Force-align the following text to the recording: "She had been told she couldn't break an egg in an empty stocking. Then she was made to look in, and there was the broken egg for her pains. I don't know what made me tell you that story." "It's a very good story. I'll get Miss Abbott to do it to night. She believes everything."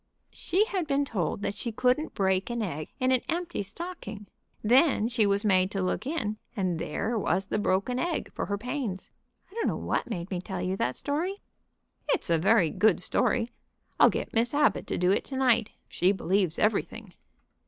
"She 0.33 0.65
had 0.65 0.87
been 0.87 1.05
told 1.05 1.45
she 1.53 1.71
couldn't 1.71 2.15
break 2.15 2.49
an 2.49 2.63
egg 2.63 2.89
in 2.99 3.11
an 3.11 3.21
empty 3.29 3.61
stocking. 3.61 4.25
Then 4.63 5.07
she 5.07 5.27
was 5.27 5.45
made 5.45 5.69
to 5.69 5.83
look 5.83 6.07
in, 6.07 6.37
and 6.55 6.79
there 6.79 7.19
was 7.19 7.45
the 7.45 7.59
broken 7.59 7.99
egg 7.99 8.31
for 8.33 8.47
her 8.47 8.57
pains. 8.57 9.11
I 9.51 9.53
don't 9.53 9.67
know 9.67 9.75
what 9.77 10.09
made 10.09 10.31
me 10.31 10.41
tell 10.41 10.59
you 10.59 10.75
that 10.77 10.95
story." 10.95 11.35
"It's 12.09 12.31
a 12.31 12.39
very 12.39 12.71
good 12.71 12.99
story. 12.99 13.51
I'll 13.99 14.09
get 14.09 14.33
Miss 14.33 14.55
Abbott 14.55 14.87
to 14.87 14.97
do 14.97 15.11
it 15.11 15.23
to 15.25 15.37
night. 15.37 15.69
She 15.87 16.11
believes 16.11 16.57
everything." 16.57 17.13